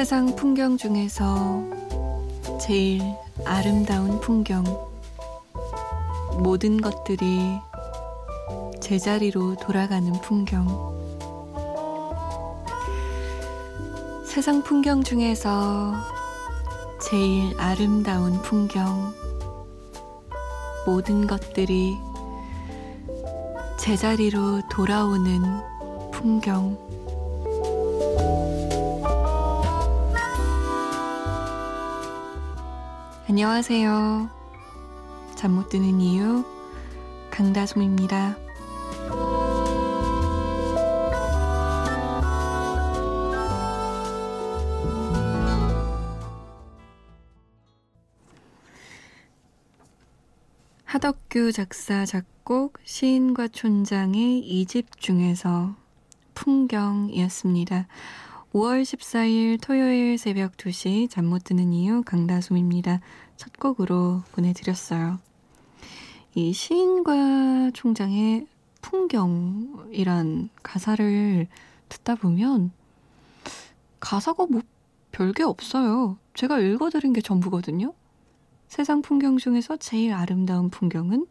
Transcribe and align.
세상 0.00 0.34
풍경 0.34 0.78
중에서 0.78 1.62
제일 2.58 3.02
아름다운 3.44 4.18
풍경. 4.18 4.64
모든 6.38 6.80
것들이 6.80 7.38
제자리로 8.80 9.56
돌아가는 9.56 10.10
풍경. 10.22 10.66
세상 14.24 14.62
풍경 14.62 15.02
중에서 15.02 15.92
제일 17.02 17.54
아름다운 17.60 18.40
풍경. 18.40 19.12
모든 20.86 21.26
것들이 21.26 21.98
제자리로 23.78 24.62
돌아오는 24.70 25.42
풍경. 26.10 26.78
안녕하세요. 33.30 34.28
잠 35.36 35.52
못 35.54 35.68
드는 35.68 36.00
이유 36.00 36.44
강다솜입니다. 37.30 38.36
하덕규 50.84 51.52
작사 51.52 52.04
작곡 52.04 52.78
시인과 52.84 53.48
촌장의 53.48 54.40
이 54.40 54.66
집 54.66 55.00
중에서 55.00 55.76
풍경이었습니다. 56.34 57.86
5월 58.52 58.82
14일 58.82 59.60
토요일 59.62 60.18
새벽 60.18 60.56
2시 60.56 61.08
잠 61.08 61.26
못 61.26 61.44
드는 61.44 61.72
이유 61.72 62.02
강다솜입니다. 62.04 63.00
첫 63.40 63.58
곡으로 63.58 64.22
보내드렸어요. 64.32 65.18
이 66.34 66.52
시인과 66.52 67.70
총장의 67.72 68.46
풍경이란 68.82 70.50
가사를 70.62 71.48
듣다 71.88 72.16
보면 72.16 72.70
가사가 73.98 74.44
뭐 74.44 74.60
별게 75.10 75.42
없어요. 75.42 76.18
제가 76.34 76.58
읽어드린 76.58 77.14
게 77.14 77.22
전부거든요. 77.22 77.94
세상 78.68 79.00
풍경 79.00 79.38
중에서 79.38 79.78
제일 79.78 80.12
아름다운 80.12 80.68
풍경은 80.68 81.26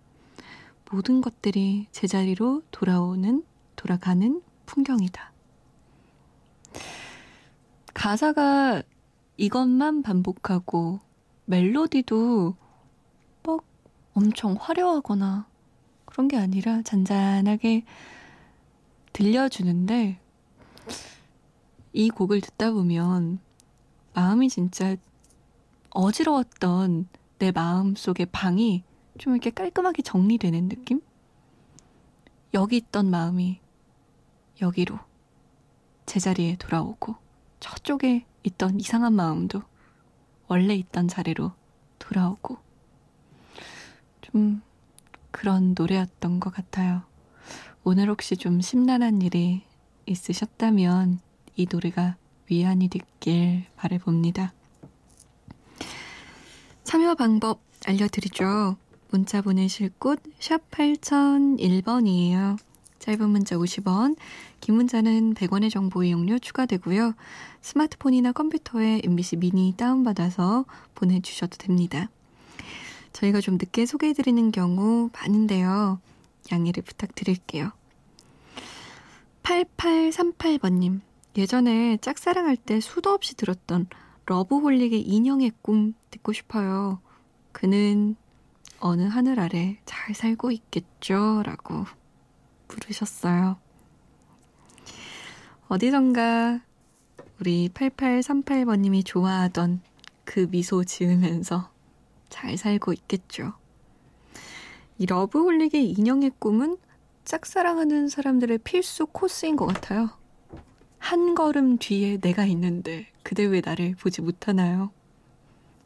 모든 0.89 1.21
것들이 1.21 1.85
제자리로 1.91 2.63
돌아오는, 2.71 3.43
돌아가는 3.75 4.41
풍경이다. 4.65 5.31
가사가 7.93 8.81
이것만 9.37 10.01
반복하고 10.01 11.01
멜로디도 11.49 12.55
막 13.41 13.63
엄청 14.13 14.55
화려하거나 14.59 15.47
그런 16.05 16.27
게 16.27 16.37
아니라 16.37 16.83
잔잔하게 16.83 17.85
들려주는데 19.13 20.19
이 21.93 22.09
곡을 22.11 22.41
듣다 22.41 22.71
보면 22.71 23.39
마음이 24.13 24.47
진짜 24.49 24.95
어지러웠던 25.89 27.07
내 27.39 27.51
마음 27.51 27.95
속의 27.95 28.27
방이 28.27 28.83
좀 29.17 29.33
이렇게 29.33 29.49
깔끔하게 29.49 30.03
정리되는 30.03 30.69
느낌? 30.69 31.01
여기 32.53 32.77
있던 32.77 33.09
마음이 33.09 33.59
여기로 34.61 34.99
제자리에 36.05 36.57
돌아오고 36.57 37.15
저쪽에 37.59 38.27
있던 38.43 38.79
이상한 38.79 39.13
마음도 39.13 39.63
원래 40.49 40.75
있던 40.75 41.07
자리로 41.07 41.53
돌아오고 41.99 42.57
좀 44.21 44.61
그런 45.31 45.75
노래였던 45.77 46.39
것 46.39 46.53
같아요. 46.53 47.03
오늘 47.83 48.09
혹시 48.09 48.35
좀 48.35 48.59
심란한 48.59 49.21
일이 49.21 49.61
있으셨다면 50.05 51.19
이 51.55 51.67
노래가 51.71 52.17
위안이 52.49 52.89
됐길 52.89 53.65
바래봅니다. 53.75 54.53
참여 56.83 57.15
방법 57.15 57.61
알려드리죠. 57.85 58.75
문자 59.11 59.41
보내실 59.41 59.91
곳 59.99 60.19
샵 60.39 60.69
8001번이에요. 60.71 62.57
짧은 62.99 63.29
문자 63.29 63.55
50원, 63.55 64.17
긴 64.59 64.75
문자는 64.75 65.33
100원의 65.33 65.71
정보 65.71 66.03
이용료 66.03 66.39
추가되고요. 66.39 67.13
스마트폰이나 67.61 68.31
컴퓨터에 68.31 69.01
MBC 69.03 69.37
미니 69.37 69.73
다운받아서 69.75 70.65
보내주셔도 70.95 71.57
됩니다. 71.57 72.09
저희가 73.13 73.41
좀 73.41 73.55
늦게 73.55 73.85
소개해드리는 73.85 74.51
경우 74.51 75.09
많은데요. 75.13 75.99
양해를 76.51 76.83
부탁드릴게요. 76.83 77.71
8838번님, 79.43 81.01
예전에 81.37 81.97
짝사랑할 81.97 82.55
때 82.55 82.79
수도 82.79 83.11
없이 83.11 83.35
들었던 83.35 83.87
러브홀릭의 84.25 85.01
인형의 85.01 85.53
꿈 85.61 85.93
듣고 86.11 86.33
싶어요. 86.33 86.99
그는 87.51 88.15
어느 88.79 89.03
하늘 89.03 89.39
아래 89.39 89.79
잘 89.85 90.13
살고 90.13 90.51
있겠죠? 90.51 91.41
라고 91.45 91.85
부르셨어요. 92.67 93.57
어디선가 95.67 96.61
우리 97.39 97.69
8838번님이 97.69 99.05
좋아하던 99.05 99.79
그 100.25 100.47
미소 100.51 100.83
지으면서 100.83 101.71
잘 102.27 102.57
살고 102.57 102.91
있겠죠. 102.91 103.53
이 104.97 105.05
러브홀릭의 105.05 105.89
인형의 105.91 106.33
꿈은 106.39 106.77
짝사랑하는 107.23 108.09
사람들의 108.09 108.57
필수 108.59 109.05
코스인 109.05 109.55
것 109.55 109.67
같아요. 109.67 110.09
한 110.97 111.33
걸음 111.33 111.77
뒤에 111.77 112.17
내가 112.17 112.43
있는데 112.43 113.07
그대 113.23 113.45
왜 113.45 113.61
나를 113.63 113.95
보지 113.95 114.21
못하나요? 114.21 114.91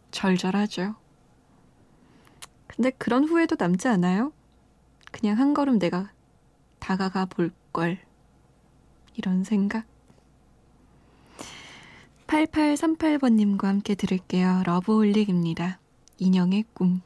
절절하죠. 0.09 0.95
근데 2.65 2.89
그런 2.89 3.25
후회도 3.25 3.57
남지 3.59 3.87
않아요? 3.89 4.33
그냥 5.11 5.37
한 5.37 5.53
걸음 5.53 5.77
내가 5.77 6.11
다가가 6.79 7.25
볼 7.25 7.51
걸. 7.71 7.99
이런 9.13 9.43
생각? 9.43 9.92
8838번님과 12.33 13.65
함께 13.65 13.93
들을게요. 13.93 14.63
러브홀릭입니다. 14.65 15.79
인형의 16.17 16.65
꿈. 16.73 17.01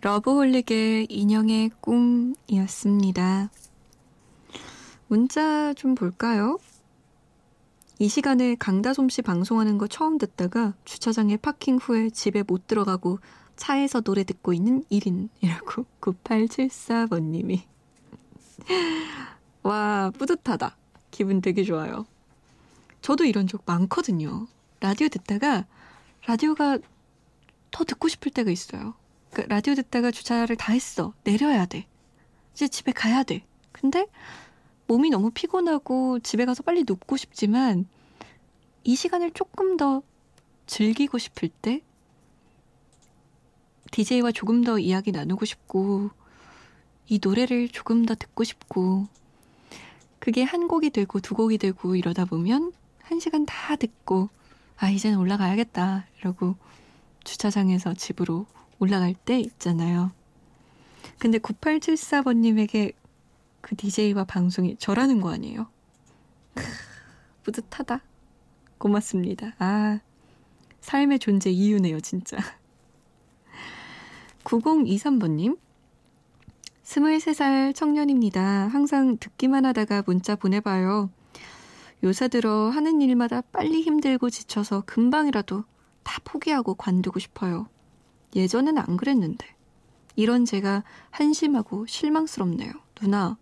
러브홀릭의 0.00 1.06
인형의 1.10 1.70
꿈이었습니다. 1.82 3.50
문자 5.08 5.74
좀 5.74 5.94
볼까요? 5.94 6.58
이 7.98 8.08
시간에 8.08 8.56
강다솜 8.56 9.08
씨 9.08 9.22
방송하는 9.22 9.78
거 9.78 9.86
처음 9.86 10.18
듣다가 10.18 10.74
주차장에 10.84 11.36
파킹 11.36 11.76
후에 11.76 12.10
집에 12.10 12.42
못 12.42 12.66
들어가고 12.66 13.20
차에서 13.56 14.00
노래 14.00 14.24
듣고 14.24 14.52
있는 14.52 14.82
1인이라고 14.90 15.86
9874번님이. 16.00 17.62
와, 19.62 20.10
뿌듯하다. 20.18 20.76
기분 21.10 21.40
되게 21.40 21.62
좋아요. 21.62 22.06
저도 23.00 23.24
이런 23.24 23.46
적 23.46 23.62
많거든요. 23.66 24.46
라디오 24.80 25.08
듣다가 25.08 25.66
라디오가 26.26 26.78
더 27.70 27.84
듣고 27.84 28.08
싶을 28.08 28.32
때가 28.32 28.50
있어요. 28.50 28.94
그 29.32 29.42
라디오 29.42 29.74
듣다가 29.74 30.10
주차를 30.10 30.56
다 30.56 30.72
했어. 30.72 31.12
내려야 31.24 31.66
돼. 31.66 31.86
이제 32.54 32.68
집에 32.68 32.92
가야 32.92 33.22
돼. 33.22 33.44
근데 33.72 34.06
몸이 34.86 35.10
너무 35.10 35.30
피곤하고 35.30 36.20
집에 36.20 36.44
가서 36.44 36.62
빨리 36.62 36.84
눕고 36.86 37.16
싶지만 37.16 37.86
이 38.84 38.96
시간을 38.96 39.30
조금 39.32 39.76
더 39.76 40.02
즐기고 40.66 41.18
싶을 41.18 41.48
때 41.48 41.82
DJ와 43.90 44.32
조금 44.32 44.64
더 44.64 44.78
이야기 44.78 45.12
나누고 45.12 45.44
싶고 45.44 46.10
이 47.06 47.20
노래를 47.22 47.68
조금 47.68 48.04
더 48.04 48.14
듣고 48.14 48.44
싶고 48.44 49.06
그게 50.18 50.42
한 50.42 50.68
곡이 50.68 50.90
되고 50.90 51.20
두 51.20 51.34
곡이 51.34 51.58
되고 51.58 51.94
이러다 51.96 52.24
보면 52.24 52.72
한 53.02 53.20
시간 53.20 53.46
다 53.46 53.76
듣고 53.76 54.30
아 54.76 54.90
이제는 54.90 55.18
올라가야겠다 55.18 56.06
이러고 56.18 56.56
주차장에서 57.24 57.94
집으로 57.94 58.46
올라갈 58.78 59.14
때 59.14 59.38
있잖아요. 59.38 60.12
근데 61.18 61.38
9874번님에게 61.38 62.94
그 63.64 63.74
DJ와 63.76 64.24
방송이 64.24 64.76
저라는 64.76 65.22
거 65.22 65.32
아니에요? 65.32 65.66
크, 66.52 66.62
뿌듯하다. 67.44 68.02
고맙습니다. 68.76 69.54
아, 69.58 70.00
삶의 70.82 71.18
존재 71.18 71.48
이유네요, 71.48 72.00
진짜. 72.00 72.36
9023번님. 74.44 75.58
23살 76.82 77.74
청년입니다. 77.74 78.68
항상 78.68 79.16
듣기만 79.16 79.64
하다가 79.64 80.02
문자 80.04 80.36
보내봐요. 80.36 81.08
요새 82.02 82.28
들어 82.28 82.68
하는 82.68 83.00
일마다 83.00 83.40
빨리 83.40 83.80
힘들고 83.80 84.28
지쳐서 84.28 84.82
금방이라도 84.84 85.64
다 86.02 86.20
포기하고 86.22 86.74
관두고 86.74 87.18
싶어요. 87.18 87.70
예전엔 88.36 88.76
안 88.76 88.98
그랬는데. 88.98 89.46
이런 90.16 90.44
제가 90.44 90.84
한심하고 91.10 91.86
실망스럽네요. 91.86 92.70
누나, 92.96 93.38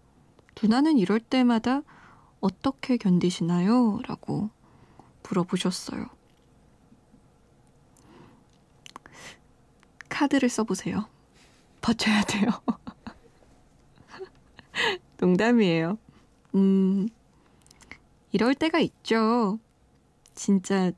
누나는 0.61 0.99
이럴 0.99 1.21
때마다 1.21 1.83
어떻게 2.41 2.97
견디시나요? 2.97 4.01
라고 4.07 4.51
물어보셨어요. 5.23 6.07
카드를 10.09 10.49
써보세요. 10.49 11.09
버텨야 11.81 12.23
돼요. 12.23 12.49
농담이에요. 15.19 15.99
음, 16.55 17.09
이럴 18.33 18.55
때가 18.55 18.79
있죠. 18.81 19.59
진짜 20.35 20.93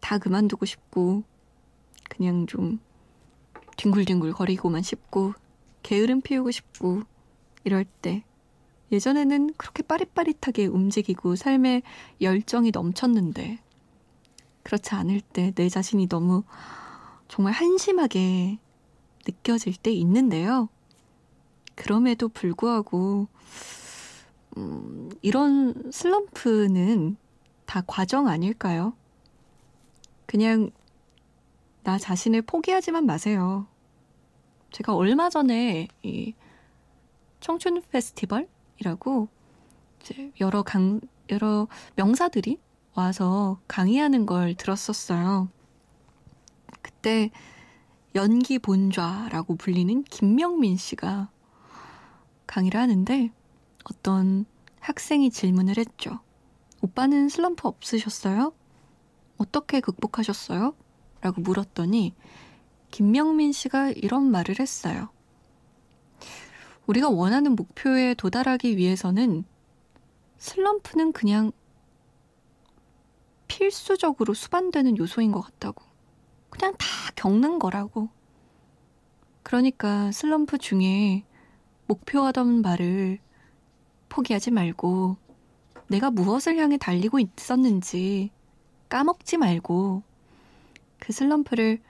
다 0.00 0.18
그만두고 0.18 0.64
싶고, 0.64 1.22
그냥 2.08 2.46
좀 2.46 2.80
뒹굴뒹굴 3.76 4.32
거리고만 4.32 4.82
싶고, 4.82 5.34
게으름 5.82 6.20
피우고 6.20 6.50
싶고, 6.50 7.02
이럴 7.68 7.84
때. 7.84 8.24
예전에는 8.90 9.52
그렇게 9.58 9.82
빠릿빠릿하게 9.82 10.64
움직이고 10.64 11.36
삶에 11.36 11.82
열정이 12.22 12.70
넘쳤는데, 12.70 13.58
그렇지 14.62 14.94
않을 14.94 15.20
때 15.20 15.52
내 15.54 15.68
자신이 15.68 16.08
너무 16.08 16.44
정말 17.28 17.52
한심하게 17.52 18.58
느껴질 19.26 19.76
때 19.76 19.92
있는데요. 19.92 20.70
그럼에도 21.74 22.28
불구하고, 22.30 23.28
음, 24.56 25.10
이런 25.20 25.90
슬럼프는 25.92 27.18
다 27.66 27.82
과정 27.86 28.28
아닐까요? 28.28 28.94
그냥 30.24 30.70
나 31.82 31.98
자신을 31.98 32.40
포기하지만 32.40 33.04
마세요. 33.04 33.66
제가 34.70 34.94
얼마 34.94 35.28
전에 35.28 35.88
이 36.02 36.32
청춘 37.40 37.82
페스티벌이라고 37.90 39.28
이제 40.00 40.32
여러 40.40 40.62
강, 40.62 41.00
여러 41.30 41.68
명사들이 41.96 42.58
와서 42.94 43.60
강의하는 43.68 44.26
걸 44.26 44.54
들었었어요. 44.54 45.48
그때 46.82 47.30
연기 48.14 48.58
본좌라고 48.58 49.56
불리는 49.56 50.02
김명민 50.04 50.76
씨가 50.76 51.30
강의를 52.46 52.80
하는데 52.80 53.30
어떤 53.84 54.46
학생이 54.80 55.30
질문을 55.30 55.76
했죠. 55.76 56.20
오빠는 56.82 57.28
슬럼프 57.28 57.68
없으셨어요? 57.68 58.52
어떻게 59.36 59.80
극복하셨어요? 59.80 60.74
라고 61.20 61.40
물었더니 61.40 62.14
김명민 62.90 63.52
씨가 63.52 63.90
이런 63.90 64.30
말을 64.30 64.58
했어요. 64.60 65.10
우리가 66.88 67.10
원하는 67.10 67.54
목표에 67.54 68.14
도달하기 68.14 68.78
위해서는 68.78 69.44
슬럼프는 70.38 71.12
그냥 71.12 71.52
필수적으로 73.46 74.32
수반되는 74.32 74.96
요소인 74.96 75.30
것 75.30 75.42
같다고. 75.42 75.84
그냥 76.48 76.74
다 76.78 76.86
겪는 77.14 77.58
거라고. 77.58 78.08
그러니까 79.42 80.10
슬럼프 80.12 80.56
중에 80.56 81.24
목표하던 81.88 82.62
말을 82.62 83.18
포기하지 84.08 84.50
말고 84.50 85.18
내가 85.88 86.10
무엇을 86.10 86.56
향해 86.56 86.78
달리고 86.78 87.18
있었는지 87.18 88.30
까먹지 88.88 89.36
말고 89.36 90.02
그 90.98 91.12
슬럼프를 91.12 91.82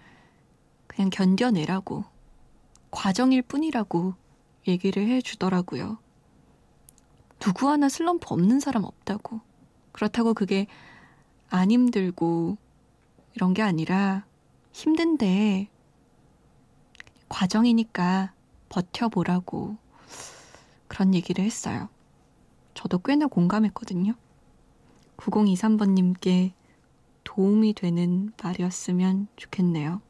그냥 0.88 1.10
견뎌내라고 1.10 2.04
과정일 2.90 3.42
뿐이라고 3.42 4.14
얘기를 4.68 5.08
해 5.08 5.20
주더라고요. 5.20 5.98
누구 7.38 7.68
하나 7.68 7.88
슬럼프 7.88 8.26
없는 8.28 8.60
사람 8.60 8.84
없다고. 8.84 9.40
그렇다고 9.92 10.34
그게 10.34 10.66
안 11.50 11.70
힘들고 11.70 12.56
이런 13.34 13.54
게 13.54 13.62
아니라 13.62 14.24
힘든데 14.72 15.68
과정이니까 17.28 18.32
버텨보라고 18.68 19.76
그런 20.88 21.14
얘기를 21.14 21.44
했어요. 21.44 21.88
저도 22.74 22.98
꽤나 22.98 23.26
공감했거든요. 23.26 24.14
9023번님께 25.16 26.52
도움이 27.24 27.74
되는 27.74 28.32
말이었으면 28.42 29.28
좋겠네요. 29.36 30.00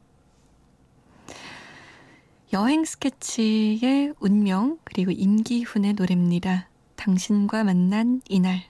여행 2.51 2.83
스케치의 2.83 4.15
운명, 4.19 4.79
그리고 4.83 5.11
임기훈의 5.11 5.93
노래입니다. 5.93 6.67
당신과 6.95 7.63
만난 7.63 8.21
이날. 8.27 8.63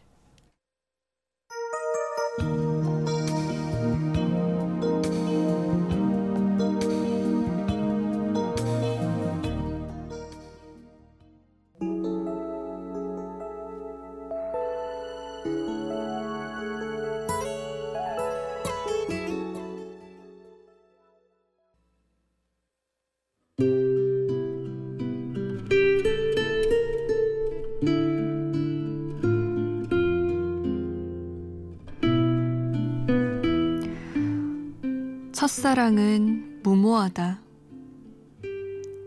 첫사랑은 35.39 36.63
무모하다. 36.63 37.41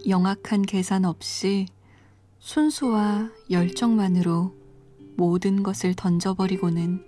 영악한 0.08 0.62
계산 0.62 1.04
없이 1.04 1.66
순수와 2.38 3.30
열정만으로 3.50 4.54
모든 5.18 5.62
것을 5.62 5.92
던져버리고는 5.94 7.04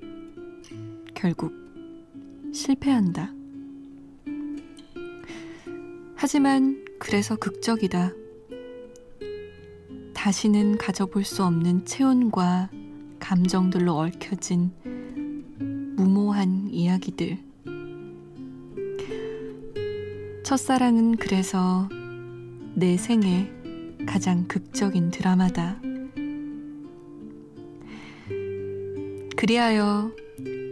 결국 1.15 1.55
실패한다. 2.53 3.33
하지만 6.17 6.85
그래서 6.99 7.35
극적이다. 7.37 8.13
다시는 10.13 10.77
가져볼 10.77 11.25
수 11.25 11.45
없는 11.45 11.87
체온과 11.87 12.69
감정들로 13.21 13.95
얽혀진 13.95 14.71
무모한 15.97 16.69
이야기들. 16.69 17.54
첫사랑은 20.45 21.17
그래서 21.17 21.89
내 22.75 22.97
생애 22.99 23.51
가장 24.07 24.47
극적인 24.47 25.11
드라마다. 25.11 25.81
그리하여 29.37 30.13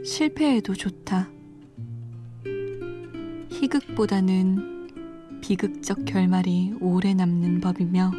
실패해도 0.04 0.74
좋다. 0.74 1.30
희극보다는 3.48 5.40
비극적 5.40 6.04
결말이 6.04 6.74
오래 6.80 7.14
남는 7.14 7.60
법이며, 7.60 8.12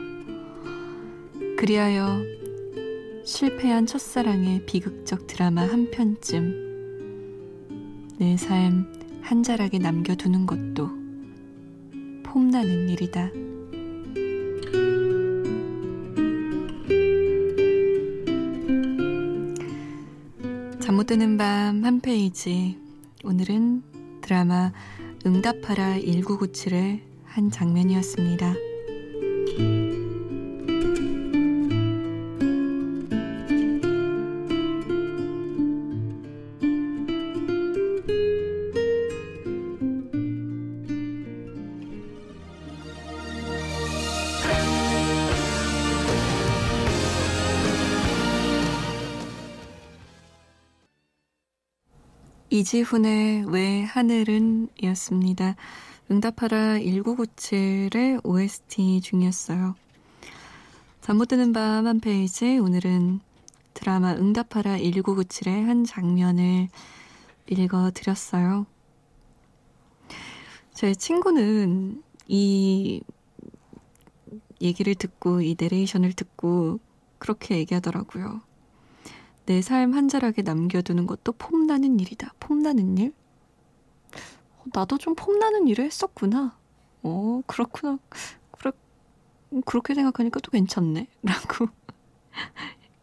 그리하여 1.58 2.20
실패한 3.26 3.86
첫사랑의 3.86 4.66
비극적 4.66 5.28
드라마 5.28 5.62
한 5.62 5.92
편쯤 5.92 6.64
내 8.18 8.36
삶 8.36 9.04
한 9.22 9.42
자락에 9.42 9.80
남겨두는 9.80 10.46
것도 10.46 11.03
폼나는 12.34 12.90
일이다. 12.90 13.30
잠 20.80 20.96
못 20.96 21.06
드는 21.06 21.38
밤 21.38 21.84
한 21.84 22.02
페이지. 22.02 22.78
오늘은 23.24 23.84
드라마 24.22 24.72
응답하라 25.26 25.98
1997의 26.00 27.02
한 27.26 27.52
장면이었습니다. 27.52 28.56
이지훈의 52.54 53.52
왜 53.52 53.82
하늘은 53.82 54.68
이었습니다. 54.80 55.56
응답하라 56.12 56.78
1997의 56.78 58.24
OST 58.24 59.02
중이었어요. 59.02 59.74
잠 61.02 61.18
못 61.18 61.30
드는 61.30 61.52
밤 61.52 61.88
한 61.88 62.00
페이지 62.00 62.60
오늘은 62.60 63.22
드라마 63.74 64.14
응답하라 64.14 64.78
1997의 64.78 65.66
한 65.66 65.84
장면을 65.84 66.70
읽어드렸어요. 67.50 68.68
제 70.76 70.94
친구는 70.94 72.04
이 72.28 73.02
얘기를 74.62 74.94
듣고 74.94 75.42
이 75.42 75.56
내레이션을 75.60 76.14
듣고 76.14 76.80
그렇게 77.18 77.58
얘기하더라고요. 77.58 78.42
내 79.46 79.62
삶 79.62 79.94
한 79.94 80.08
자락에 80.08 80.42
남겨두는 80.42 81.06
것도 81.08 81.34
폼나는 81.34 82.00
일이다. 82.00 82.34
폼나는 82.40 82.98
일? 82.98 83.14
어, 84.58 84.64
나도 84.74 84.98
좀 84.98 85.16
폼나는 85.16 85.68
일을 85.68 85.86
했었구나. 85.86 86.58
어, 87.04 87.42
그렇구나. 87.48 88.00
그렇, 88.52 88.72
그렇게 89.66 89.94
생각하니까 89.96 90.40
또 90.40 90.52
괜찮네. 90.52 91.08
라고 91.24 91.68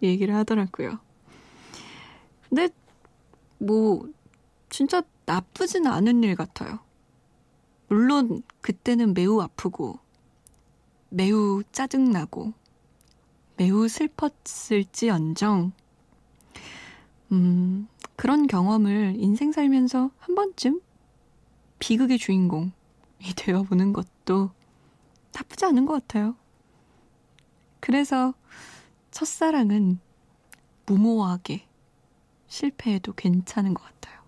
얘기를 0.02 0.34
하더라고요. 0.34 0.98
근데, 2.48 2.68
뭐, 3.58 4.08
진짜 4.70 5.02
나쁘진 5.26 5.86
않은 5.86 6.24
일 6.24 6.34
같아요. 6.36 6.80
물론, 7.88 8.42
그때는 8.60 9.14
매우 9.14 9.40
아프고, 9.40 9.98
매우 11.10 11.62
짜증나고, 11.72 12.52
매우 13.56 13.88
슬펐을지언정, 13.88 15.72
음, 17.32 17.88
그런 18.16 18.46
경험을 18.46 19.14
인생 19.16 19.52
살면서 19.52 20.10
한 20.18 20.34
번쯤 20.34 20.80
비극의 21.78 22.18
주인공이 22.18 22.72
되어보는 23.36 23.92
것도 23.92 24.50
나쁘지 25.32 25.64
않은 25.66 25.86
것 25.86 25.94
같아요. 25.94 26.34
그래서 27.80 28.34
첫사랑은 29.10 29.98
무모하게 30.86 31.66
실패해도 32.48 33.14
괜찮은 33.14 33.74
것 33.74 33.82
같아요. 33.84 34.20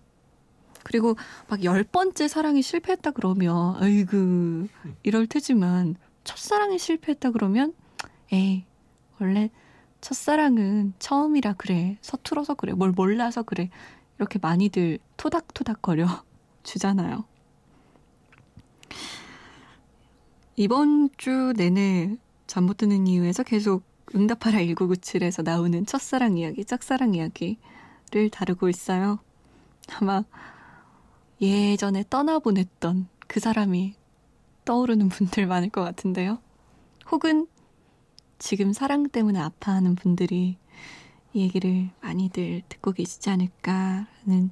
그리고 0.83 1.15
막 1.49 1.63
열 1.63 1.83
번째 1.83 2.27
사랑이 2.27 2.61
실패했다 2.61 3.11
그러면, 3.11 3.75
아이고, 3.77 4.67
이럴 5.03 5.27
테지만, 5.27 5.95
첫사랑이 6.23 6.77
실패했다 6.79 7.31
그러면, 7.31 7.73
에이, 8.31 8.65
원래 9.19 9.49
첫사랑은 10.03 10.93
처음이라 10.99 11.53
그래. 11.53 11.97
서툴어서 12.01 12.55
그래. 12.55 12.73
뭘 12.73 12.91
몰라서 12.91 13.41
그래. 13.41 13.69
이렇게 14.19 14.37
많이들 14.37 14.99
토닥토닥 15.15 15.81
거려 15.81 16.05
주잖아요. 16.63 17.23
이번 20.57 21.09
주 21.17 21.53
내내 21.55 22.17
잠 22.47 22.65
못 22.65 22.77
드는 22.77 23.07
이유에서 23.07 23.43
계속 23.43 23.83
응답하라 24.13 24.59
1997에서 24.59 25.41
나오는 25.41 25.85
첫사랑 25.85 26.37
이야기, 26.37 26.65
짝사랑 26.65 27.15
이야기를 27.15 28.29
다루고 28.29 28.67
있어요. 28.67 29.19
아마 29.95 30.25
예전에 31.41 32.03
떠나보냈던 32.09 33.07
그 33.27 33.39
사람이 33.39 33.95
떠오르는 34.65 35.07
분들 35.09 35.47
많을 35.47 35.69
것 35.69 35.81
같은데요. 35.81 36.39
혹은 37.09 37.47
지금 38.39 38.73
사랑 38.73 39.09
때문에 39.09 39.39
아파하는 39.39 39.95
분들이 39.95 40.57
이 41.33 41.41
얘기를 41.41 41.89
많이들 42.01 42.61
듣고 42.69 42.91
계시지 42.91 43.29
않을까라는 43.29 44.51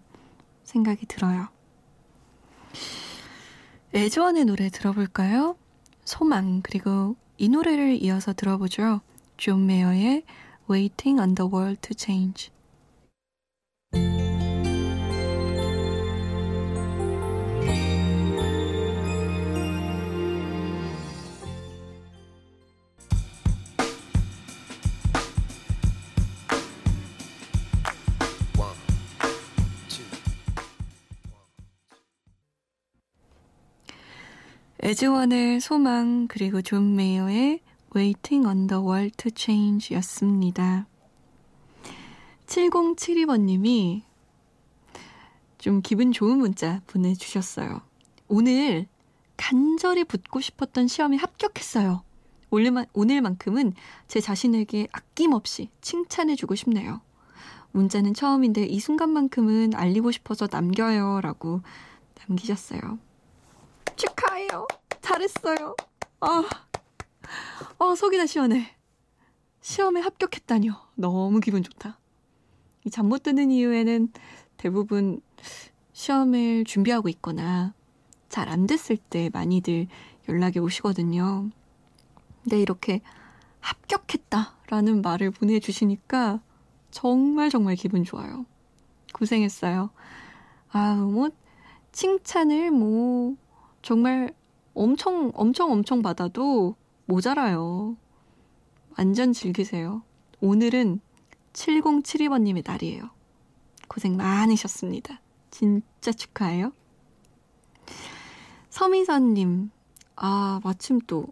생각이 0.64 1.06
들어요. 1.06 1.50
에즈원의 3.94 4.46
노래 4.46 4.70
들어볼까요? 4.70 5.58
소망 6.06 6.62
그리고 6.62 7.16
이 7.38 7.50
노래를 7.50 8.02
이어서 8.02 8.34
들어보죠. 8.34 9.02
존 9.38 9.66
메이어의 9.66 10.24
Waiting 10.70 11.20
on 11.20 11.36
the 11.36 11.50
World 11.52 11.82
to 11.82 11.96
Change 11.98 12.52
에즈원의 34.92 35.62
소망 35.62 36.28
그리고 36.28 36.62
존 36.62 36.98
메이어의 36.98 37.62
Waiting 37.96 38.46
on 38.46 38.68
the 38.68 38.84
World 38.84 39.16
to 39.16 39.32
Change 39.34 39.96
였습니다. 39.96 40.86
7072번님이 42.46 44.02
좀 45.60 45.82
기분 45.82 46.12
좋은 46.12 46.40
문자 46.40 46.82
보내주셨어요. 46.88 47.80
오늘 48.28 48.86
간절히 49.38 50.04
붙고 50.04 50.42
싶었던 50.42 50.90
시험에 50.90 51.16
합격했어요. 51.16 52.04
오늘만, 52.50 52.86
오늘만큼은 52.92 53.74
제 54.10 54.20
자신에게 54.20 54.90
아낌없이 54.92 55.70
칭찬해주고 55.80 56.56
싶네요. 56.56 57.00
문자는 57.72 58.14
처음인데 58.14 58.66
이 58.66 58.82
순간만큼은 58.82 59.74
알리고 59.74 60.12
싶어서 60.12 60.50
남겨요. 60.52 61.22
라고 61.22 61.62
남기셨어요. 62.28 63.00
축하해요. 63.96 64.68
잘했어요. 65.02 65.76
아, 66.22 66.44
아, 67.80 67.96
속이 67.96 68.18
다 68.18 68.26
시원해. 68.26 68.76
시험에 69.62 70.02
합격했다니요. 70.02 70.74
너무 70.96 71.40
기분 71.40 71.64
좋다. 71.64 72.00
이 72.86 72.90
잠 72.90 73.08
못 73.08 73.22
드는 73.24 73.52
이유에는 73.52 74.12
대부분 74.58 75.22
시험을 75.94 76.64
준비하고 76.66 77.10
있거나 77.10 77.74
잘 78.30 78.50
안 78.50 78.66
됐을 78.66 78.98
때 78.98 79.30
많이들 79.34 79.88
연락이 80.30 80.58
오시거든요. 80.60 81.50
근데 82.44 82.60
이렇게 82.60 83.02
합격했다라는 83.60 85.02
말을 85.04 85.32
보내주시니까 85.32 86.42
정말 86.90 87.50
정말 87.52 87.76
기분 87.76 88.04
좋아요. 88.04 88.46
고생했어요. 89.14 89.92
아우, 90.72 91.12
뭐, 91.12 91.30
칭찬을 91.92 92.72
뭐, 92.72 93.36
정말 93.84 94.34
엄청, 94.74 95.32
엄청, 95.36 95.72
엄청 95.72 96.02
받아도 96.02 96.76
모자라요. 97.06 97.98
완전 98.98 99.34
즐기세요. 99.34 100.04
오늘은 100.40 101.00
7072번님의 101.54 102.64
날이에요. 102.66 103.10
고생 103.88 104.16
많으셨습니다. 104.16 105.20
진짜 105.50 106.12
축하해요. 106.12 106.72
서미선님, 108.70 109.70
아, 110.16 110.62
마침 110.64 111.00
또, 111.08 111.28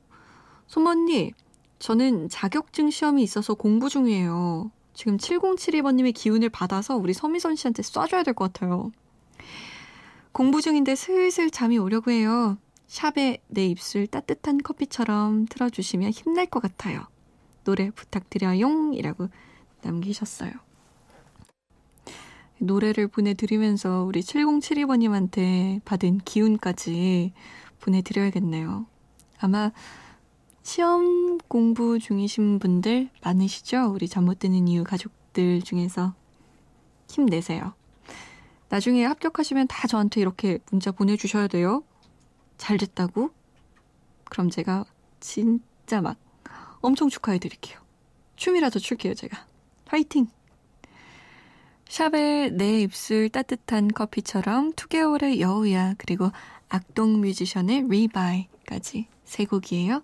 소머니, 0.67 1.31
저는 1.79 2.27
자격증 2.27 2.89
시험이 2.89 3.23
있어서 3.23 3.53
공부 3.53 3.87
중이에요. 3.89 4.71
지금 4.93 5.15
7072번님의 5.15 6.13
기운을 6.13 6.49
받아서 6.49 6.97
우리 6.97 7.13
서미선 7.13 7.55
씨한테 7.55 7.81
쏴줘야 7.83 8.25
될 8.25 8.33
것 8.33 8.51
같아요. 8.51 8.91
공부 10.33 10.61
중인데 10.61 10.95
슬슬 10.95 11.49
잠이 11.49 11.77
오려고 11.77 12.11
해요. 12.11 12.57
샵에 12.89 13.37
내 13.47 13.67
입술 13.67 14.07
따뜻한 14.07 14.57
커피처럼 14.57 15.45
틀어주시면 15.45 16.09
힘날 16.09 16.47
것 16.47 16.59
같아요. 16.59 17.05
노래 17.63 17.91
부탁드려용 17.91 18.95
이라고 18.95 19.29
남기셨어요. 19.83 20.51
노래를 22.57 23.07
보내드리면서 23.07 24.03
우리 24.03 24.21
7072번님한테 24.21 25.83
받은 25.85 26.17
기운까지 26.25 27.31
보내드려야겠네요. 27.79 28.87
아마 29.37 29.71
시험 30.63 31.37
공부 31.47 31.99
중이신 31.99 32.57
분들 32.57 33.09
많으시죠? 33.23 33.91
우리 33.93 34.07
잠 34.07 34.25
못 34.25 34.39
드는 34.39 34.67
이유 34.67 34.83
가족들 34.83 35.61
중에서 35.61 36.15
힘내세요. 37.07 37.73
나중에 38.69 39.05
합격하시면 39.05 39.67
다 39.67 39.87
저한테 39.87 40.21
이렇게 40.21 40.57
문자 40.71 40.91
보내주셔야 40.91 41.47
돼요. 41.47 41.83
잘 42.59 42.77
됐다고? 42.77 43.31
그럼 44.25 44.51
제가 44.51 44.85
진짜 45.19 46.01
막 46.01 46.17
엄청 46.81 47.09
축하해 47.09 47.39
드릴게요. 47.39 47.79
춤이라도 48.35 48.77
출게요, 48.77 49.15
제가. 49.15 49.47
화이팅! 49.87 50.27
샵의 51.87 52.51
내 52.51 52.81
입술 52.81 53.29
따뜻한 53.29 53.87
커피처럼 53.87 54.73
2개월의 54.73 55.39
여우야 55.39 55.95
그리고 55.97 56.29
악동 56.69 57.21
뮤지션의 57.21 57.87
리바이까지 57.89 59.07
세 59.23 59.45
곡이에요. 59.45 60.03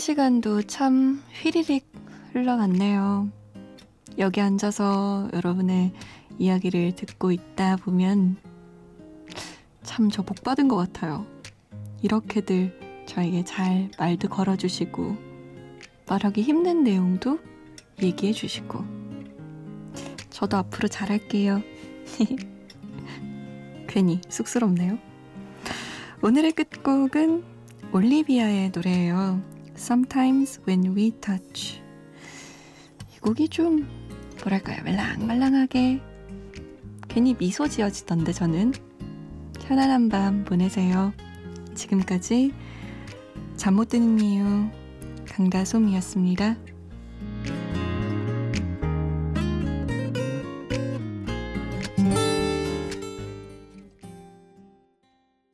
시간도 0.00 0.62
참 0.62 1.22
휘리릭 1.42 1.86
흘러갔네요. 2.32 3.28
여기 4.18 4.40
앉아서 4.40 5.28
여러분의 5.32 5.92
이야기를 6.38 6.94
듣고 6.96 7.30
있다 7.32 7.76
보면 7.76 8.36
참 9.82 10.08
저 10.10 10.22
복 10.22 10.42
받은 10.42 10.68
것 10.68 10.76
같아요. 10.76 11.26
이렇게들 12.02 13.04
저에게 13.06 13.44
잘 13.44 13.90
말도 13.98 14.28
걸어주시고 14.28 15.16
말하기 16.08 16.42
힘든 16.42 16.82
내용도 16.84 17.38
얘기해 18.02 18.32
주시고 18.32 18.84
저도 20.30 20.56
앞으로 20.56 20.88
잘할게요. 20.88 21.62
괜히 23.88 24.20
쑥스럽네요. 24.28 24.98
오늘의 26.22 26.52
끝곡은 26.52 27.44
올리비아의 27.92 28.70
노래예요. 28.74 29.59
Sometimes 29.80 30.60
When 30.68 30.94
We 30.94 31.10
Touch. 31.22 31.80
이 33.16 33.18
곡이 33.20 33.48
좀 33.48 33.88
뭐랄까요 34.42 34.82
말랑말랑하게 34.84 36.02
괜히 37.08 37.34
미소 37.34 37.66
지어지던데 37.66 38.32
저는 38.34 38.72
편안한 39.64 40.10
밤 40.10 40.44
보내세요. 40.44 41.14
지금까지 41.74 42.52
잠 43.56 43.74
못 43.74 43.88
드는 43.88 44.20
이유 44.20 44.68
강다솜이었습니다. 45.26 46.56